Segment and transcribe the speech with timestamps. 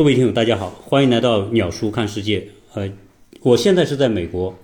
[0.00, 2.48] 各位听友，大家好，欢迎来到鸟叔看世界。
[2.72, 2.90] 呃，
[3.42, 4.56] 我现在是在美国。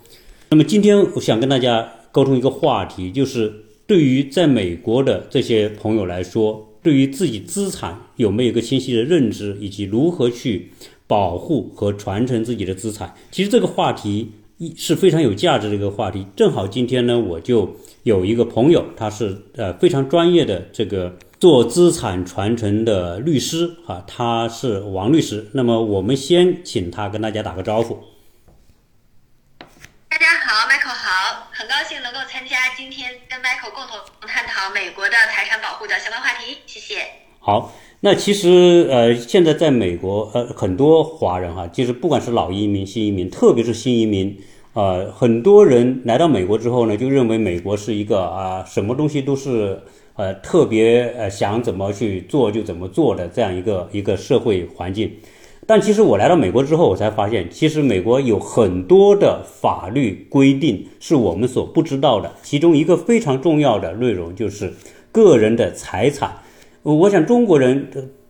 [0.49, 3.53] 那么今天我想跟大家沟通一个话题，就是
[3.87, 10.71] 对于在美国的这些朋友来说，对于自己资产有没有一个清晰的认知，以及如何去
[11.07, 13.15] 保护和传承自己的资产。
[13.31, 16.25] 其实这个话题一是非常有价值的一个话题。
[16.35, 21.15] 正好今天呢，我就有一个朋友，他是呃非常专业的这个。
[21.39, 25.51] 做资产传承的律师啊，他是王律师。
[25.53, 27.99] 那么我们先请他跟大家打个招呼。
[30.09, 37.05] 大家好，Michael 好，很高兴能够参加今天跟 Michael 共同探讨美国的财产保护的相关话题，谢谢。
[37.39, 44.41] 好，那其实呃，现在在美国呃，很多华人哈，就是不管是老移民、新移民，特别是新移民，
[44.73, 49.83] 呃，很多人来到美国之后呢，就认为美国是一个啊，什么东西都是。
[50.17, 55.13] 呃，特别呃想怎么去做就怎么做的这样一个一个社会环境，
[55.67, 62.33] 但其实我来到美国之后，我才发现，其实美国有很多的法律规定是我们所不知道的。
[62.43, 64.73] 其中一个非常重要的内容就是
[65.13, 66.33] 个人的财产。
[66.83, 67.87] 我想中国人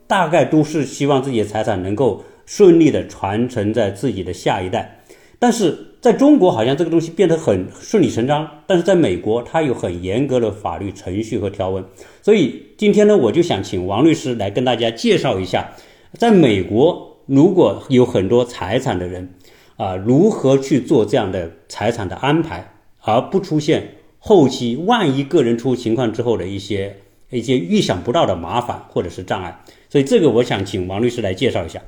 [0.07, 5.05] 大概都是希望自己的财产能够顺利的传承在自己的下一代。
[5.39, 11.85] 但是在中国，好像这个东西变得很顺理成章，但是在美国，它有很严格的法律程序和条文。
[12.23, 15.73] 所以今天呢，我就想请王律师来跟大家介绍一下，
[16.13, 19.35] 在美国如果有很多财产的人，
[19.77, 26.99] 啊，如何去做这样的财产的安排，而不出现后期万一个人出情况之后的一些
[27.31, 29.61] 一些意想不到的麻烦或者是障碍。
[29.91, 31.83] 所以这个，我想请王律师来介绍一下。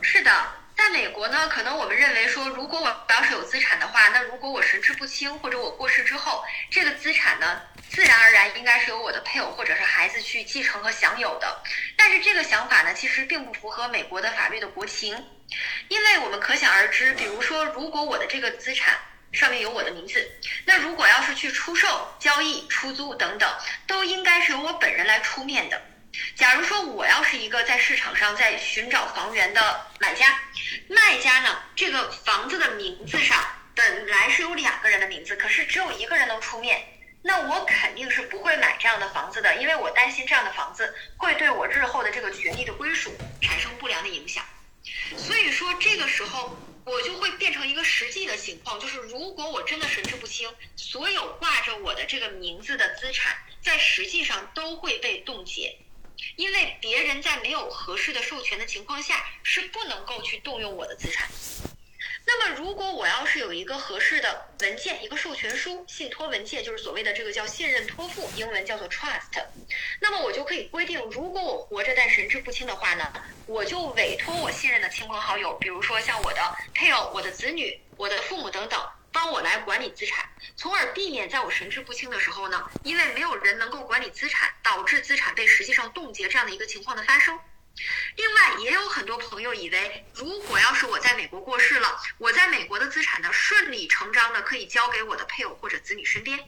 [0.00, 0.30] 是的。
[0.96, 11.62] 美国呢，可能我们认为说，如果我要是有资产的话，那如果我神志不清或者我过世之后，这个资产呢，自然而然应该是由我的配偶或者是孩子去继承和享有的。
[11.98, 15.14] 但是这个想法呢，其实并不符合美国的法律的国情，
[15.88, 18.98] 因为我们可想而知，比如说，如果我的这个资产
[19.32, 20.26] 上面有我的名字，
[20.64, 23.54] 那如果要是去出售、交易、出租等等，
[23.86, 25.78] 都应该是由我本人来出面的。
[26.34, 30.38] 假如说我要是一个在市场上在寻找房源的买家，
[30.88, 33.44] 卖家呢，这个房子的名字上
[33.74, 36.86] 本来是有两个人的名字，可是只有一个人能出面，
[37.22, 44.44] 那我肯定是不会买这样的房子的，因为我担心这样的房子会对我日后的这个权利的归属产生不良的影响。
[45.16, 55.76] 所以说这个时候我就会变成一个实际的情况，就是如果我真的神志不清，所有挂着我的这个名字的资产，在实际上都会被冻结。
[56.36, 61.28] 因为别人在没有合适的授权的情况下，是不能够去动用我的资产。
[62.28, 69.44] 那么，如果我要是有一个合适的文件，一个授权书、信托文件，就是所谓的这个叫信任托付，英文叫做 trust，
[70.00, 73.12] 那么我就可以规定，如果我活着但神志不清的话呢，
[73.46, 78.80] 我就委托我信任的亲朋好友，比如说像我的配偶、我的子女、我的父母等等。
[79.16, 87.40] 帮我来管理资产，从而避免在我神志不清的时候呢，因为没有人能够管理资产，导致资产被实际上冻结这样的一个情况的发生。
[88.16, 96.38] 另外，也有很多朋友以为，如果要是我在美国过世了，我在美国的资产呢，顺理成章的可以交给我的配偶或者子女身边。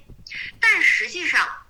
[0.60, 1.66] 但实际上，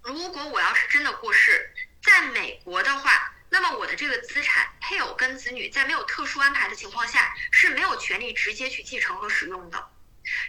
[0.00, 1.70] 如果我要是真的过世，
[2.02, 9.90] 在美国的话，那么我的这个资产，配偶跟子女在没有特殊安排的情况下，是没有权利直接去继承和使用的。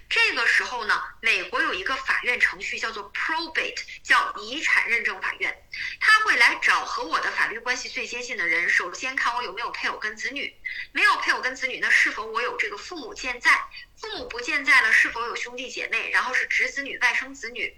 [0.09, 5.67] 这个时候呢，美国有一个法院程序叫做 probate，叫遗产认证法院，
[5.99, 10.55] 他会来找和我的法律关系最接近的人，首先看我有没有配偶跟子女，
[10.91, 13.65] 没有配偶跟子女，那是否我有这个父母健在？
[13.97, 16.09] 父母不健在了，是否有兄弟姐妹？
[16.11, 17.75] 然后是侄子女、外甥子女，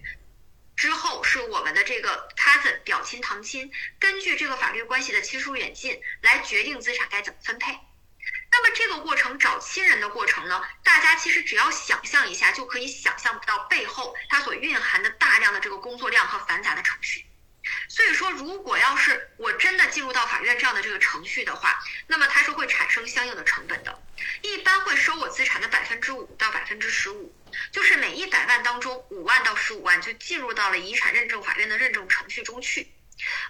[0.75, 7.78] 之后是我们的这个 cousin 表亲堂亲，根据这个法律关系的亲疏远近来决定资产该怎么分配。
[8.52, 10.62] 那么这个过程找亲人的过程呢？
[10.84, 17.25] 大家其实只要想象一下，就可以想象到背后它所蕴含的大量的这个工作量和繁杂的程序。
[17.90, 24.01] 所以说，如果要是我真的进入到法院这样的这个程序的话，那么它是会产生相应的成本的，
[24.42, 27.36] 一般会收我资产的百分之五到百分之十五，
[27.74, 32.89] 就是每一百万当中五万到十五万就进入到了遗产认证法院的认证程序中去。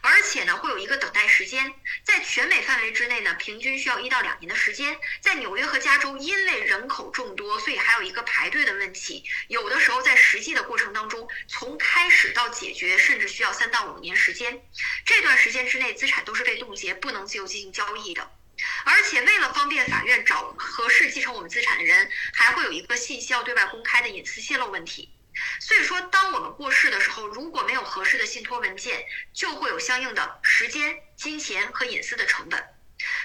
[0.01, 1.73] 而且呢，会有一个等待时间，
[2.03, 4.97] 在全美范围之内呢，平均需要一到两年的时间。
[5.21, 9.23] 在纽约和加州，因为人口众多，所以还有一个排队的问题。
[9.47, 14.61] 有的时候在实际的过程当中，从开始到解决，甚至需要三到五年时间。
[15.05, 18.31] 这段时间之内，资产都是被冻结，不能自由进行交易的。
[18.85, 25.13] 而且为了方便法院找合适继承我们资产的人，还会有一个信息要对外公开的隐私泄露问题。
[25.59, 32.73] 所以说，当我们过世的时候，如果没有合适的信托文件，就会有相应的时间、金钱和隐私的成本。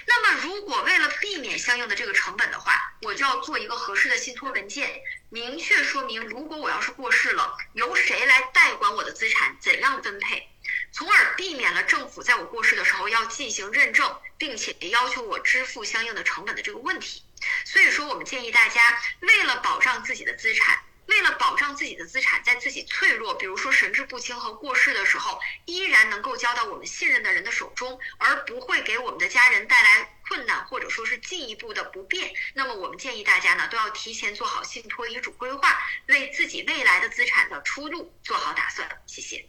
[0.05, 10.47] 那么如果为了避免相应的这个成本的话，我就要做一个合适的信托文件，明确说明如果我要是过世了，由谁来代管我的资产，怎样分配，
[10.91, 17.23] 从而避免了政府在我过世的时候要进行认证，并且要求我支付相应的成本的这个问题。
[17.65, 20.79] 所以说，我们建议大家为了保障自己的资产。
[21.07, 35.67] 为了保障自己的资产在自己脆弱，比如说神志不清和过世的时候，依然能够交到我们信任的人的手中，而不会给我们的家人带来困难或者说是进一步的不便，那么我们建议大家呢都要提前做好信托遗嘱规划，
[36.07, 38.87] 为自己未来的资产的出路做好打算。
[39.05, 39.43] 谢谢。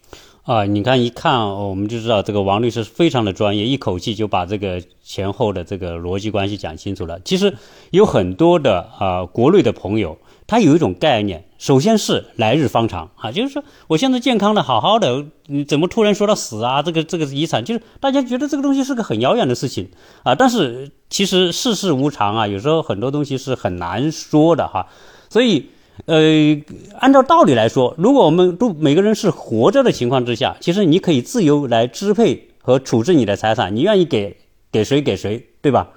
[0.45, 7.19] 啊，你看一看，我们就知道这个王律师非常的专业，一口气就把这个前后的这个逻辑关系讲清楚了。
[7.21, 7.57] 其实
[7.91, 10.19] 有很多的啊国内的朋友。
[10.47, 16.83] 他有一种概念，首先是来日方长啊，就是说我现在健康的好好的，你怎么突然说到死啊？
[16.83, 19.89] 这个这个遗产，就是大家觉得这个东西是个很遥远的事情
[20.23, 20.35] 啊。
[20.35, 24.87] 但是其实世事无常啊，有时候很多东西是很难说的哈。
[25.31, 25.71] 所以
[26.07, 26.57] 呃，
[26.99, 34.37] 按照道理来说，如果我们都每个人是活着的情况之下，其实你可以自由来支配和处置你的财产，你愿意给
[34.73, 35.89] 给谁给谁，对吧？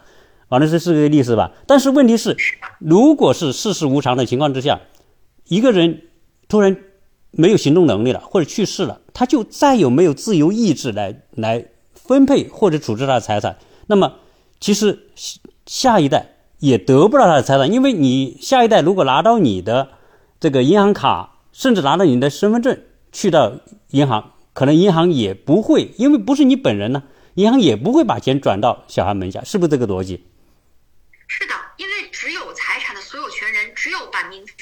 [0.50, 2.38] 反正是是个例子吧，但是问题是，
[2.80, 4.80] 如果是世事无常的情况之下，
[5.48, 6.04] 一个人
[6.48, 6.78] 突然
[7.32, 13.58] 没有行动能力了，或者去世了，他就再有没有自由意志来来分配或者处置他的财产，
[13.88, 14.16] 那么
[14.60, 15.08] 其实
[15.66, 19.90] 下一代也得不到他的财产，因为你下一代如果拿到你的
[20.40, 22.80] 这个银行卡，甚至拿到你的身份证
[23.12, 23.54] 去到
[23.92, 27.04] 银行，可能银行也不会，因为不是你本人呢，
[27.36, 30.26] 银行也不会把钱转到小孩门下，是不是这个逻辑？
[31.28, 34.54] 是的，因为只有财产的所有权人，只有把名字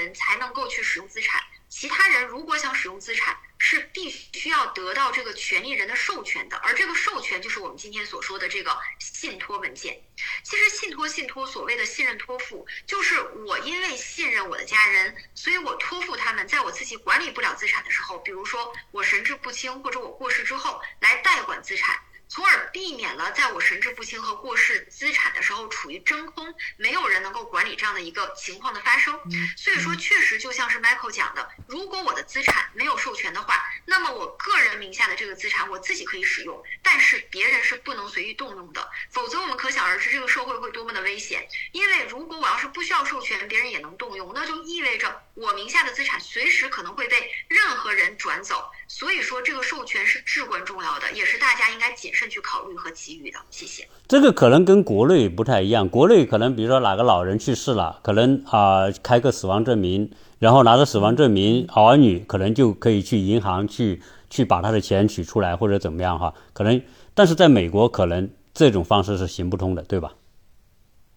[0.00, 1.42] 人，才能够去使用资产。
[1.68, 6.56] 其他人如果想使用资产，是必须要得到这个权利人的授权的。
[6.56, 10.02] 而这个授权，就是我们今天所说的这个信托文件。
[10.42, 22.00] 其实，信托、信托所谓的信任托付，就是我因为信任我的家人，所以我托付他们，在我自己管理不了资产的时候，比如说我神志不清，或者我过世之后，来代管资产。
[22.30, 29.18] 从而避免了在我神志不清和过世资产的时候处于真空，没有人能够管理这样的一个情况的发生。
[29.56, 38.88] 所以说，确实就像是 Michael 讲的，如果我的资产没有授权的话，那么我个人名下的这个资产我自己可以使用，但是别人是不能随意动用的。
[39.10, 41.40] 否则，我们可想而知这个社会会多么的危险。
[41.72, 47.16] 因为如果我要是不需要授权，别人也能动用，那就意味着我名下的资产随时可能会被
[47.48, 48.54] 任何人转走。
[48.86, 53.38] 所以说，这个授权是至关重要的，也是大家应该谨慎去考虑和给予的。
[53.50, 53.88] 谢谢。
[54.08, 66.34] 这个可能跟国内不太一样，国内可能比如说哪个老人去世了，可能啊开个死亡证明，然后拿着死亡证明，儿女可能就可以去银行去去把他的钱取出来，或者怎么样哈。
[66.52, 66.82] 可能，
[67.14, 70.12] 但是在美国可能这种方式是行不通的，对吧？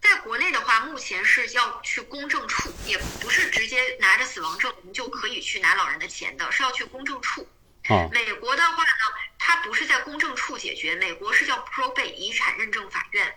[0.01, 7.45] 在国内的话，目前是要去公证处，也不是直接拿着死亡证明就可以去拿老人的钱的，是要去公证处。
[8.12, 13.36] 美国的话呢，它不是在公证处解决，美国是叫 probate 遗产认证法院。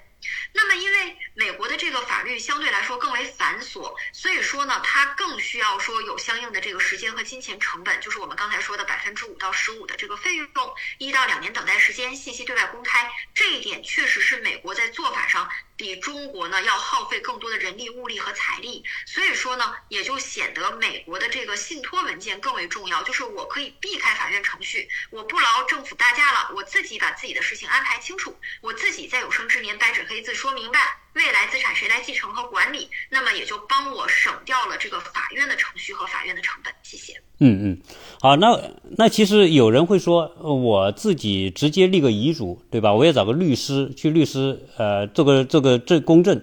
[0.59, 10.49] 那么，因为美国的这个法律相对来说更为繁琐，所以说呢，它更需要说有相应的这个时间和金钱成本，就是我们刚才说的百分之五到十五的这个费用，
[10.97, 30.79] 一到两年等待时间，信息对外公开，这一点确实是美国在做法上比中国呢要耗费更多的人力、物力和财力，所以说呢，也就显得美国的这个信托文件更为重要，就是我可以避开法院程序，我不劳政府大驾了，我自己把自己的事情安排清楚，我自己在有生之年白纸黑字说明白。
[31.15, 36.71] 未来资产谁来继承和管理，那么也就帮我省掉了这个法院的程序和法院的成本。
[36.83, 37.15] 谢谢。
[37.39, 37.83] 嗯嗯，
[38.21, 42.93] 好，那那其实有人会说，我自己直接立个遗嘱，对吧？
[42.93, 46.43] 我也找个律师去律师呃做个做个证公证。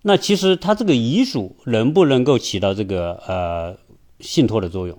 [0.00, 3.78] 那其实他这个遗嘱能不能够起到这个呃
[4.20, 4.98] 信托的作用？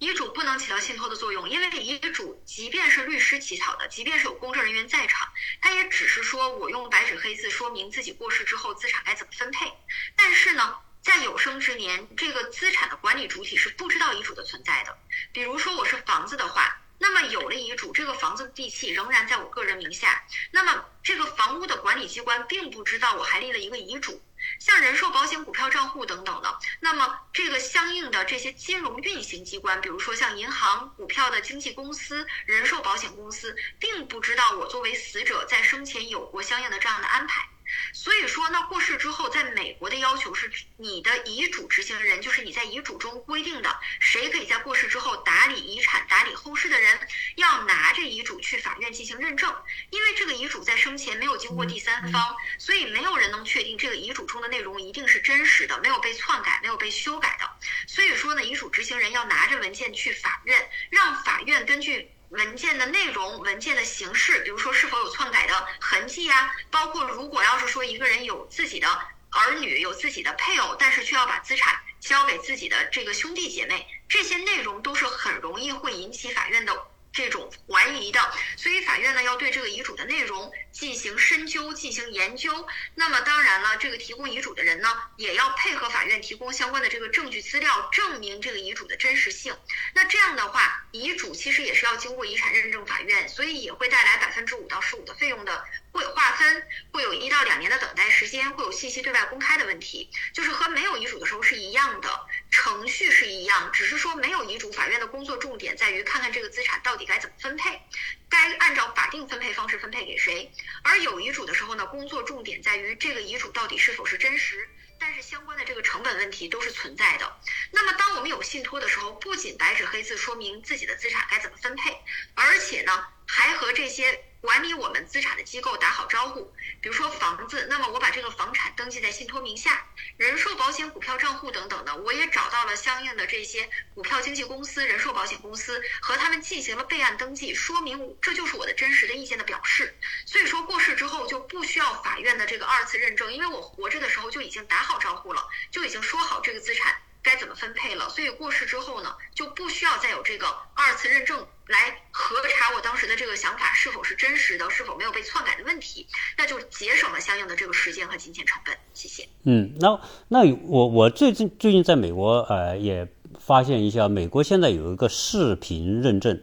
[0.00, 9.70] 遗嘱不能起到信托的作用，因为遗嘱即便是律师起草的，即便是有公证人员在场，他也只是说我用白纸黑字说明自己过世之后资产该怎么分配。
[10.16, 14.98] 但是呢，在有生之年，这个资产的管理主体是不知道遗嘱的存在的。
[15.34, 24.18] 比如说我是房子的话，那么有了遗嘱，这个房子的地契仍然在我个人名下，那么这个房屋的管理机关并不知道我还立了一个遗嘱。
[24.58, 37.48] 像人寿保险、股票账户等等的，那么这个相应的这些金融运行机关，比如说像银行、股票的经纪公司、人寿保险公司，并不知道我作为死者在生前有过相应的这样的安排。
[37.92, 46.98] 所以说，那过世之后，在美国的要求是，你的遗嘱执行人，就是你在遗嘱中规定的，谁可以在过世之后打理遗产、打理后事的人，
[47.34, 49.54] 要拿着遗嘱去法院进行认证，
[49.90, 50.86] 因为这个遗嘱在生。
[50.86, 57.50] 生前没有经过第三方，所以没有人能确定这个遗嘱中的内容一定是真实的，没有被篡改，没有被修改的。
[57.88, 68.88] 所以说呢，遗嘱执行人要拿着文件去法院，让法院根据文件的内容、文件的形式，比如说是否有篡改的痕迹呀，包括如果要是说一个人有自己的
[69.30, 76.72] 儿女、有自己的配偶，但是却要把资产交给自己的这个兄弟姐妹，这些内容都是很容易会引起法院的。
[77.16, 78.20] 这种怀疑的，
[78.58, 82.68] 所以法院呢要对这个遗嘱的内容进行深究、进行研究。
[82.94, 89.56] 那么当然了，这个提供遗嘱的人呢，也要配合法院提供相关的这个证据资料，证明这个遗嘱的真实性。
[89.94, 95.64] 那这样的话，遗嘱其实也是要经过遗产认证法院，所以也会带来百分之五到十五的费用的。
[95.92, 107.80] 会划分，会有一到两年的等待时间，会有信息对外公开的问题，就是和没有遗嘱的时候是一样的，程序是一样，只是说没有遗嘱，法院的工作重点在于看看这个资产到底该怎么分配，
[108.28, 110.50] 该按照法定分配方式分配给谁，
[110.82, 117.36] 而有遗嘱的时候呢，工作重点在于这个遗嘱到底是否是真实，但是相关的这个成本问题都是存在的。
[117.72, 121.96] 那么当我们有信托的时候，不仅白纸黑字说明自己的资产该怎么分配，
[122.34, 124.24] 而且呢，还和这些。
[124.46, 129.84] 管理我们资产的机构打好招呼，比如说房子，那么我把这个房产登记在信托名下，
[130.16, 139.98] 人寿保险、股票账户等等的，我也找到了相应的这些股票经纪公司、人寿保险公司，和他们进行了备案登记，说明这就是我的真实的意见的表示。
[140.26, 146.94] 所以说过世之后就不需要法院的这个二次认证，因为我活着的时候就已经打好招呼了，就已经说好这个资产。
[147.26, 148.08] 该怎么分配了？
[148.08, 151.76] 所以过世之后呢，就不需要再有这个二次认证来
[152.12, 156.06] 核查我当时的这个想法是否是真实的，是否没有被篡改的问题，
[156.38, 158.72] 那就节省了相应的这个时间和金钱成本。
[158.94, 159.26] 谢谢。
[159.42, 163.08] 嗯，那那我我最近最近在美国呃也
[163.40, 166.40] 发现一下，美国现在有一个视频认证。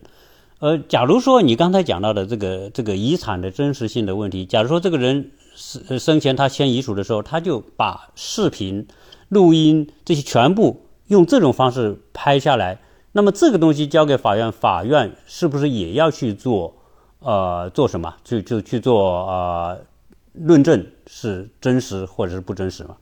[0.60, 8.86] 呃，假如说你刚才讲到的这个这个遗产的真实性的问题，假如说这个人生生前他签遗嘱的时候，他就把视频。
[9.30, 12.80] 录音这些全部用这种方式拍下来，
[13.12, 16.80] 那么这个东西交给法院，法院是不是也要去做？
[17.26, 18.18] 呃，做什么？
[18.22, 19.86] 就就去做呃
[20.34, 22.98] 论证是真实或者是不真实吗？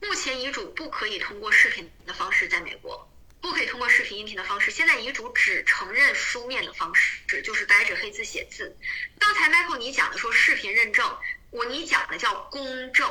[0.00, 3.06] 目前遗嘱不可以通过视频的方式，在美国
[3.42, 4.70] 不可以通过视频、音频的方式。
[4.70, 8.74] 现在遗嘱只承认书面的方式，就是白纸黑字写字。
[9.18, 11.04] 刚才 Michael 你讲的说视频认证，
[11.50, 12.64] 我你讲的叫公
[12.94, 13.06] 证。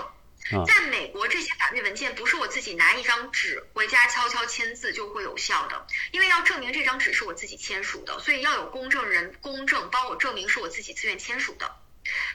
[0.66, 11.78] 在美国，这些法律文件不是我自己拿一张纸回家悄悄签字就会有效的，因为要证明这张纸是我自己签署的，所以要有公证人公证帮我证明是我自己自愿签署的。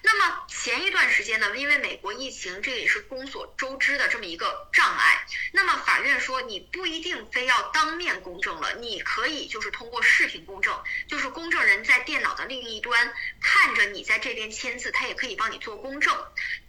[0.02, 5.26] 那么前一段时间呢，因为美国疫情，这也是众所周知的这么一个障碍。
[5.52, 16.16] 那么法院说，你不一定非要当面公证了，你可以就是通过视频公证，就是公证人在电脑的另一端看着你在这边签字，他也可以帮你做公证。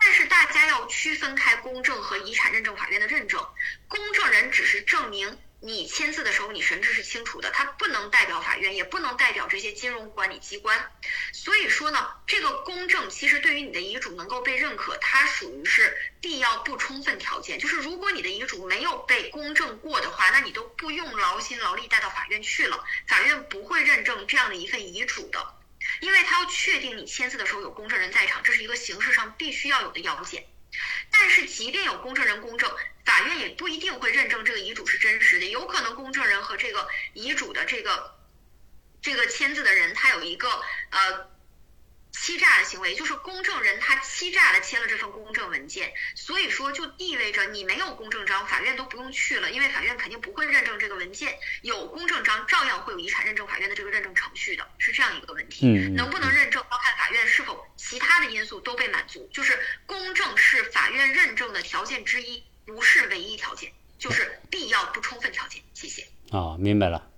[0.07, 3.45] 但是大家要区分开公证和遗产认证法院的认证，
[3.89, 5.37] 公证人只是证明。
[5.59, 10.93] 你签字的时候，你神志是清楚的，他不能代表法院，也不能代表这些金融管理机关。
[11.33, 17.59] 所以说呢，这个公证其实对于你的遗嘱能够被认可，它属于是必要不充分条件。
[17.59, 25.53] 就是如果你的遗嘱没有被公证过的话，那你都不用劳心劳力带到法院去了，法院不会认证这样的一份遗嘱的，
[26.01, 30.45] 因为他要确定你签字的时候有公证人在场，这是一个形式上必须要有的要件。
[31.11, 32.69] 但是，即便有公证人公证，
[33.05, 35.45] 法院也不一定会认证这个遗嘱是真实的。
[35.45, 38.15] 有可能公证人和这个遗嘱的这个
[39.01, 40.49] 这个签字的人，他有一个
[40.91, 41.36] 呃。
[42.19, 51.37] 欺诈的行为就是公证人他欺诈的签了这份公证文件，所以说就意味着你没有公证章，法院都不用去了，因为法院肯定不会认证这个文件。
[51.61, 55.67] 有公证章照样会有遗产认证法院的这个认证程序的，是这样一个问题。
[55.67, 59.29] 嗯，能不能认证要看法院是否其他的因素都被满足。
[59.31, 65.61] 就是公证是法院认证的条件之一，不是唯一条件，就是必要不充分条件。
[65.73, 66.01] 谢谢。
[66.31, 67.09] 啊，明白了。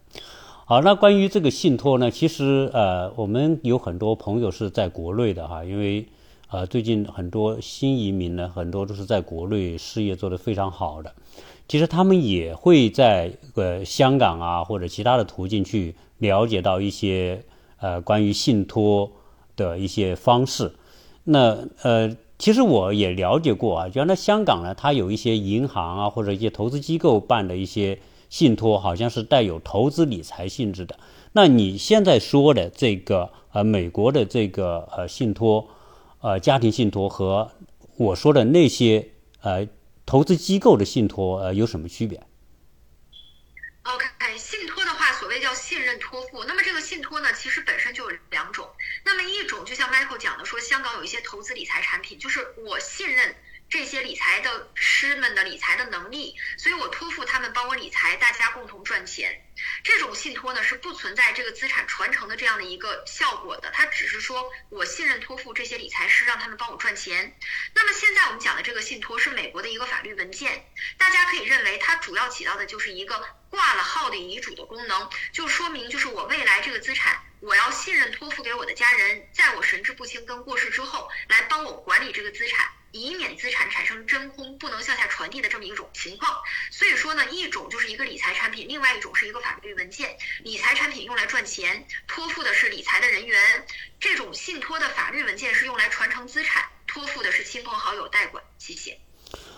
[0.70, 2.12] 好，那关于这个信托呢？
[2.12, 6.06] 其实呃，我们有很多朋友是在国内的哈，因为
[6.52, 11.12] 呃，最近很多新移民呢，很多都是在国内事业做得非常好的。
[11.68, 17.44] 其实他们也会在呃香港啊或者其他的途径去了解到一些
[17.80, 19.12] 呃关于信托
[19.56, 20.72] 的一些方式。
[21.24, 27.98] 那呃，其实我也了解过啊，原来香港呢，它有一些银行啊或者一些投资机构办的一些。
[28.30, 31.00] 信托好像是带有投资理财性质的，
[31.34, 35.68] 那你现在说的这个呃美国的这个呃信托，
[36.22, 37.52] 呃家庭信托和
[37.98, 39.10] 我说的那些
[39.42, 39.68] 呃
[40.06, 42.24] 投资机构的信托呃有什么区别
[43.84, 44.06] ？OK，
[44.38, 48.68] 信托的话，所谓叫信任托付，那么这个信托呢，其实本身就有两种。
[49.04, 53.36] 那么一种就像 Michael 讲的，说香港有一些投资理财产品，就是我信任。
[53.70, 59.46] 这些理财的师们的理财的能力，所以我托付他们帮我理财，大家共同赚钱。
[59.84, 67.38] 这种信托呢是不存在这个资产传承的这样的一个效果的，它只是说我信任托付这些理财师，让他们帮我赚钱。
[67.74, 70.66] 那么现在我们讲的这个信托是美国的一个法律文件，
[70.98, 82.70] 大家可以认为它主要起到的就是一个挂了号的遗嘱的功能，就说明就是我未来这个资产，我要信任托付给我的家人，在我神志不清跟过世之后，来帮我管理这个资产。
[82.92, 90.08] 以免资产产生真空不能向下传递的这么一种情况，所以说呢，一种就是一个理财产品，另外一种是一个法律文件。
[90.44, 93.36] 理财产品用来赚钱，托付的是理财的人员；
[94.00, 98.44] 这种信托的法律文件是用来传承资产，托付的是亲朋好友代管。
[98.60, 98.96] 谢谢。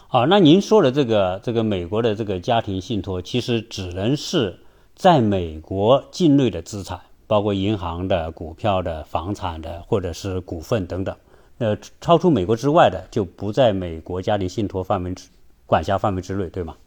[0.07, 4.61] 好，那您说的这个这个美国的这个家庭信托，其实只能是
[4.95, 11.17] 在美国境内的资产，包括银行的、股票的、房产的，或者是股份等等。
[11.57, 15.27] 呃，超出美国之外的就不在美国家庭信托范围之
[15.65, 16.77] 管辖范围之内，对吗？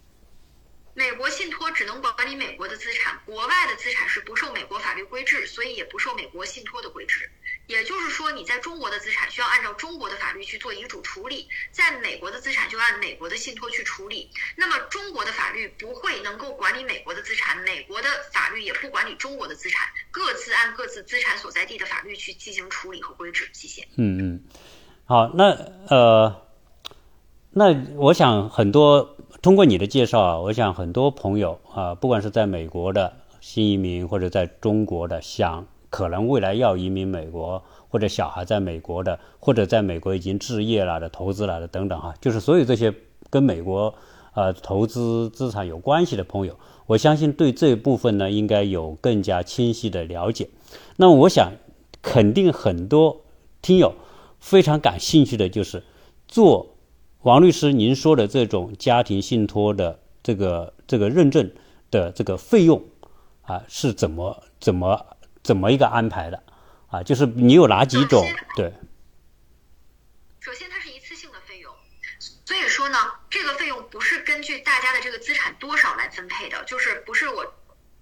[0.97, 7.29] 美国信托只能管理美国的资产，国外的资产是不受美国法律规制，所以也不受美国信托的规制。
[7.67, 14.31] 也就是说，你在中国的资产需要按照中国的法律去做遗嘱处理，在美国的资产就按美国的信托去处理。
[14.55, 23.49] 那么中国的法律不会能够管理美国的资产，美国的法律也不管理中国的资产，各自按各自资产所在地的法律去进行处理和规制。
[23.53, 23.83] 谢谢。
[23.97, 24.45] 嗯嗯，
[25.07, 25.51] 好，那
[25.89, 26.47] 呃，
[27.51, 35.67] 那我想很多通过你的介绍啊，我想很多朋友啊，不管是在美国的新移民或者在中国的想。
[35.91, 42.93] 可能未来要移民美国，或者小孩在美国的，或者在美国已经置业了的、投资了的等等哈，就是所有这些
[43.31, 43.95] 跟美国
[44.35, 50.49] 呃投资资产有关系的朋友，我相信对这部分呢应该有更加清晰的了解。
[50.97, 51.53] 那我想，
[52.03, 53.21] 肯定很多
[53.63, 53.95] 听友
[54.41, 55.85] 非常感兴趣的就是
[56.27, 56.75] 做
[57.23, 61.53] 王律师您说的这种家庭信托的这个这个认证
[61.93, 62.83] 的这个费用
[63.47, 65.11] 啊是怎么怎么。
[65.45, 66.43] 怎么一个安排的
[66.89, 67.03] 啊？
[67.03, 68.27] 就是你有哪几种？
[68.57, 68.73] 对。
[70.41, 71.71] 首先，它是一次性的费用，
[72.47, 72.97] 所以说呢，
[73.29, 77.45] 这个费用不是根据大家的这个资产多少来分配的，就是不是我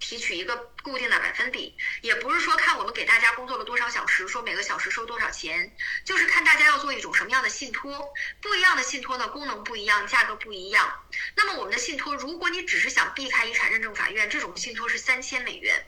[0.03, 8.13] 提取一个固定的百分比，也不是说看我们给大家工作了多少小时，说每个小时收多少钱，就是看大家要做一种什么样的信托。
[8.41, 11.05] 不一样的信托呢，功能不一样，价格不一样。
[11.37, 15.85] 那么我们的信托，如果你只是想避开遗产认证法院，这种信托是三千美元。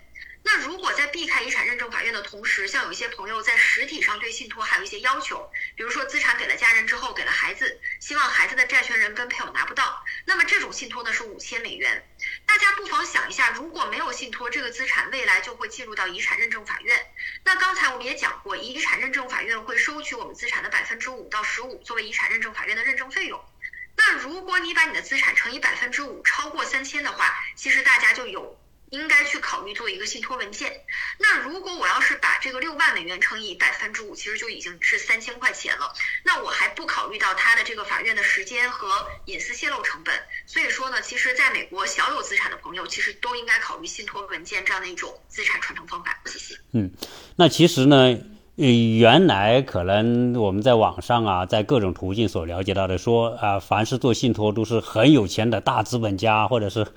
[0.48, 12.08] 那如果在避开遗产认证法院的同时，像有一些朋友在实体上对信托还有一些要求，比如说资产给了家人之后给了孩子，希望孩子的债权人跟配偶拿不到，那么这种信托呢是五千美元。
[12.56, 17.06] 大家不妨想一下，如果没有信托，这个资产未来就会进入到遗产认证法院。
[17.44, 23.44] 那刚才我们也讲过，遗产认证法院会收取我们资产的百分之五到十五作为遗产认证法院的认证费用。
[23.98, 28.58] 那如果你把你的资产乘以百分之五，超过三千的话，其实大家就有。
[28.92, 30.86] 应该去考虑做一个信托文件。
[31.18, 35.94] 那如果我要是把这个六万美元乘以百分之五，其实就已经是三千块钱了。
[36.24, 40.18] 那我还不考虑到他的这个法院的时间和隐私泄露成本。
[40.46, 46.20] 所以说呢，其实在美国小有资产的朋友，其实都应该考虑信托文件这样的一种资产传承方法。
[46.26, 46.56] 谢谢。
[46.74, 46.92] 嗯，
[47.36, 48.18] 那其实呢。
[48.58, 56.88] 呃，原来可能我们在网上啊，在各种途径所了解到的，说啊，凡是做信托都是很有钱的大资本家或者是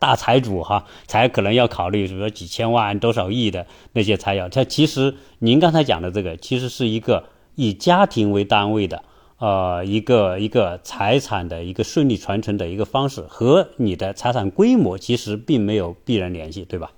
[0.00, 4.48] 大财主哈，才可能要考虑，比如说几千万、多少亿的那些才要。
[4.48, 7.22] 它其实您刚才讲的这个，其实是一个
[7.54, 9.04] 以家庭为单位的，
[9.38, 16.90] 呃，一个一个财产的一个顺利传承的一个方式，和你的财产规模其实并没有必然联系，对吧？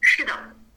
[0.00, 0.32] 是的。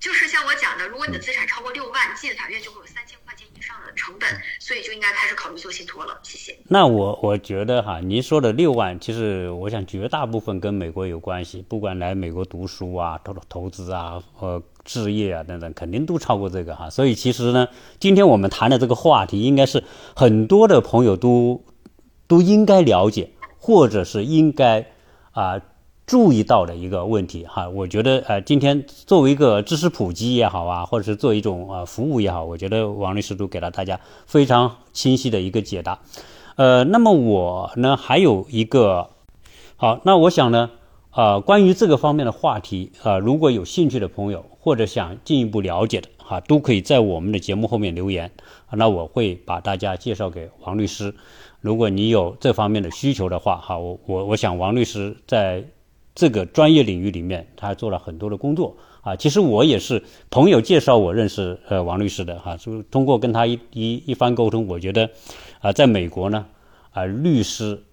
[0.07, 6.17] 就是像我讲的，如果你的资产超过六万，进法院就会有三千块钱以上的成本，所以就应该开始考虑做信托了。
[6.23, 6.57] 谢谢。
[6.69, 16.89] 那我我觉得哈，您说的六万，其实我想绝大部分跟美国有关系，不管来美国读书啊、投投资啊、呃置业啊等等，肯定都超过这个哈。
[16.89, 17.67] 所以其实呢，
[17.99, 19.83] 今天我们谈的这个话题，应该是
[20.15, 21.65] 很多的朋友都
[22.29, 24.89] 都应该了解，或者是应该
[25.31, 25.59] 啊。
[26.07, 35.99] 注意到的一个问题哈，我觉得呃，今天作为一个知识普及也好啊，或者是做一种呃服务也好，我觉得王律师都给了大家非常清晰的一个解答。
[36.55, 39.09] 呃，那么我呢还有一个
[39.75, 40.71] 好，那我想呢，
[41.11, 48.31] 呃，关于这个方面的话题啊，如果有兴趣的朋友或者想进一步了解的哈，都可以在我们的节目后面留言，
[48.71, 51.13] 那我会把大家介绍给王律师。
[51.59, 55.65] 如果你有这方面的需求的话，哈，我我我想王律师在。
[56.17, 59.15] 这个专业领域里面，他做了很多的工作啊。
[59.15, 60.01] 其实我也是
[60.31, 65.07] 朋友介绍我认识呃王律师的哈，就通过跟他一一一番沟通，我觉得
[65.61, 66.47] 啊，在美国呢
[66.91, 67.83] 啊，律师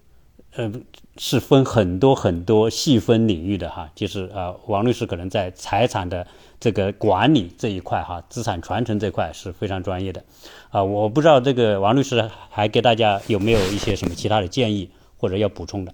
[0.55, 0.71] 呃
[1.17, 6.25] 是分很多很多细分领域的哈，就是啊，王律师可能在财产的
[6.59, 10.23] 这个管理这一块哈，资产传承这块是非常专业的
[10.71, 15.93] 啊，我不知道这个王律师还给大家有没有一些什么其他的建议或者要补充的。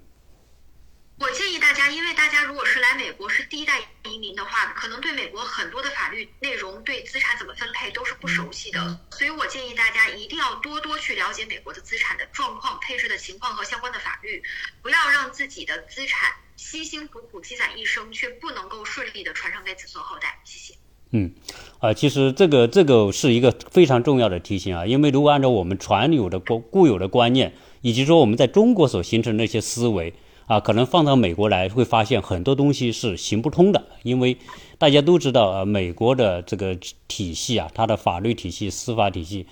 [6.12, 14.44] 律内容、对资产怎么分配都是不熟悉的，所以我建议大家一定要多多去了解美国的资产的状况、配置的情况和相关的法律，
[14.84, 20.40] 不要让自己的资产辛辛苦苦积攒一生，却不能够顺利的传承给子孙后代。
[20.44, 20.78] 谢谢。
[21.12, 21.34] 嗯，
[21.80, 30.14] 啊，其实这个这个是一个非常重要的提醒啊，因为如果按照我们传有的固固有的观念，以及说我们在中国所形成的那些思维。
[30.48, 34.38] 啊，可能放到美国来，会发现很多东西是行不通的，因为
[34.82, 36.76] 大家都知道，呃，美国的这个
[37.08, 39.46] 体系啊，它的法律体系、司法体系，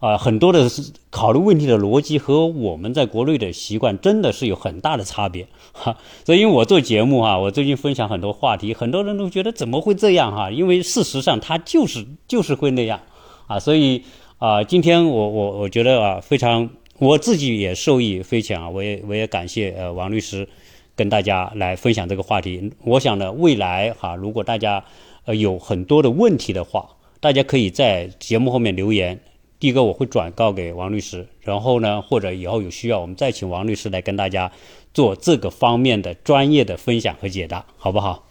[0.00, 0.68] 啊，很多的
[1.10, 5.96] 考虑问题的逻辑和我们在国内的习惯真的是有很大的差别哈。
[6.26, 10.50] 所以，因为我做节目哈，我最近分享很多话题，很多人都觉得怎么会这样哈？
[10.50, 13.00] 因为事实上它就是就是会那样
[13.46, 13.60] 啊。
[13.60, 14.02] 所以
[14.38, 16.68] 啊，今天我我我觉得啊，非常。
[16.98, 18.70] 我自己也受益匪浅啊！
[18.70, 20.48] 我也我也感谢呃王律师
[20.96, 22.72] 跟大家来分享这个话题。
[22.84, 24.84] 我想呢，未来哈，如果大家
[25.24, 26.88] 呃有很多的问题的话，
[27.20, 29.20] 大家可以在节目后面留言。
[29.60, 34.52] 第一个我会转告给王律师，然后呢，或者以后有需要，我们再请王律师来跟大家
[34.92, 38.24] 做这个方面的专业的分享和解答，好不好？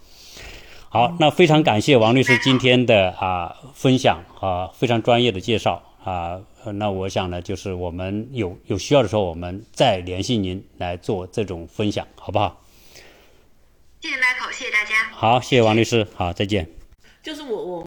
[0.90, 6.40] 好，那非常感谢王律师今天的啊分享啊，非常专业的介绍啊。
[6.74, 12.62] 那我想呢，就是我们有有需要的时候，我们再联系您来做这种分享，好不好？
[14.00, 15.04] 谢谢 Michael，，谢谢大家。
[15.10, 16.68] 好，谢谢王律师，好，再见。
[17.22, 17.82] 就是我我。